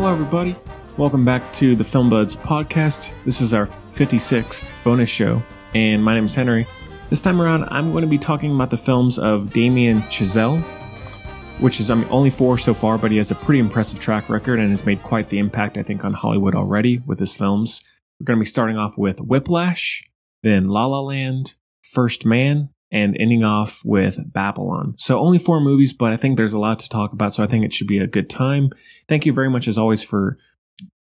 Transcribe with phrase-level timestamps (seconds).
[0.00, 0.56] Hello, everybody.
[0.96, 3.12] Welcome back to the Film Buds podcast.
[3.26, 5.42] This is our 56th bonus show,
[5.74, 6.66] and my name is Henry.
[7.10, 10.62] This time around, I'm going to be talking about the films of Damien Chazelle,
[11.60, 14.30] which is I mean, only four so far, but he has a pretty impressive track
[14.30, 17.82] record and has made quite the impact, I think, on Hollywood already with his films.
[18.18, 20.02] We're going to be starting off with Whiplash,
[20.42, 24.94] then La La Land, First Man, and ending off with Babylon.
[24.98, 27.34] So only four movies, but I think there's a lot to talk about.
[27.34, 28.70] So I think it should be a good time.
[29.08, 30.38] Thank you very much as always for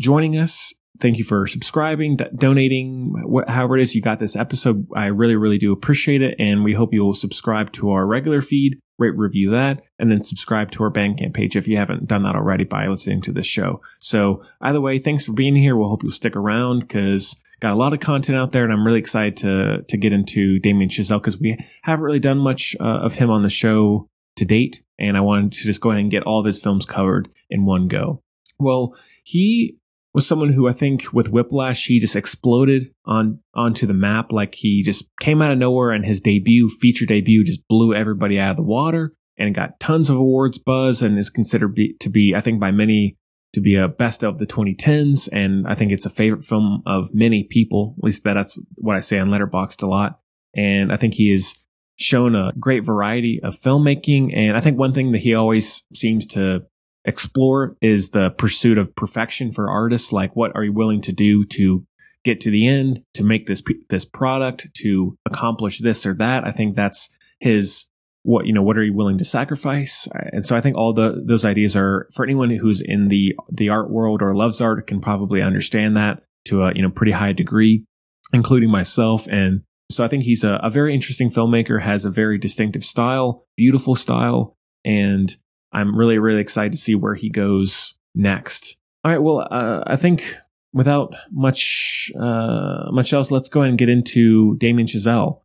[0.00, 0.74] joining us.
[1.00, 4.86] Thank you for subscribing, donating, wh- however it is you got this episode.
[4.94, 6.36] I really, really do appreciate it.
[6.38, 10.70] And we hope you'll subscribe to our regular feed, rate, review that, and then subscribe
[10.72, 13.80] to our Bandcamp page if you haven't done that already by listening to this show.
[13.98, 15.76] So either way, thanks for being here.
[15.76, 18.86] We'll hope you'll stick around because got a lot of content out there and I'm
[18.86, 23.00] really excited to, to get into Damien Chazelle because we haven't really done much uh,
[23.00, 24.82] of him on the show to date.
[24.98, 27.64] And I wanted to just go ahead and get all of his films covered in
[27.64, 28.22] one go.
[28.58, 29.78] Well, he
[30.14, 34.32] was someone who I think with Whiplash, he just exploded on onto the map.
[34.32, 38.38] Like he just came out of nowhere and his debut, feature debut, just blew everybody
[38.38, 42.08] out of the water and got tons of awards buzz and is considered be, to
[42.08, 43.16] be, I think by many,
[43.54, 45.28] to be a best of the 2010s.
[45.32, 47.96] And I think it's a favorite film of many people.
[47.98, 50.20] At least that's what I say on Letterboxd a lot.
[50.54, 51.54] And I think he has
[51.96, 54.36] shown a great variety of filmmaking.
[54.36, 56.62] And I think one thing that he always seems to
[57.04, 60.12] explore is the pursuit of perfection for artists.
[60.12, 61.86] Like, what are you willing to do to
[62.24, 66.46] get to the end, to make this this product, to accomplish this or that?
[66.46, 67.10] I think that's
[67.40, 67.86] his
[68.22, 68.62] what you know.
[68.62, 70.08] What are you willing to sacrifice?
[70.32, 73.68] And so I think all the those ideas are for anyone who's in the the
[73.68, 77.32] art world or loves art can probably understand that to a you know pretty high
[77.32, 77.84] degree,
[78.32, 79.26] including myself.
[79.28, 83.46] And so I think he's a, a very interesting filmmaker, has a very distinctive style,
[83.56, 85.36] beautiful style, and
[85.74, 88.76] I'm really, really excited to see where he goes next.
[89.04, 89.18] All right.
[89.18, 90.36] Well, uh, I think
[90.72, 95.40] without much, uh, much else, let's go ahead and get into Damien Chazelle.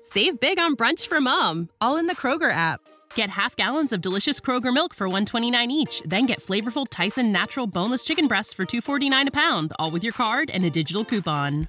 [0.00, 2.80] Save big on brunch for mom, all in the Kroger app.
[3.14, 7.66] Get half gallons of delicious Kroger milk for 129 each, then get flavorful Tyson natural
[7.66, 11.68] boneless chicken breasts for 249 a pound, all with your card and a digital coupon.